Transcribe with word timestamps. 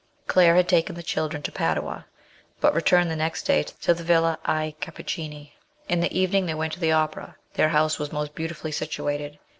Claire 0.25 0.55
had 0.55 0.67
taken 0.67 0.95
the 0.95 1.03
children 1.03 1.43
to 1.43 1.51
Padua, 1.51 2.07
but 2.59 2.73
returned 2.73 3.11
the 3.11 3.15
next 3.15 3.43
day 3.43 3.61
to 3.61 3.93
the 3.93 4.03
Villa 4.03 4.39
1 4.45 4.71
Cappuccini. 4.81 5.51
In 5.87 5.99
the 5.99 6.11
even 6.11 6.37
ing 6.37 6.45
they 6.47 6.55
went 6.55 6.73
to 6.73 6.79
the 6.79 6.91
Opera. 6.91 7.35
Their 7.53 7.69
house 7.69 7.99
was 7.99 8.11
most 8.11 8.33
beautifully 8.33 8.71
situated. 8.71 9.37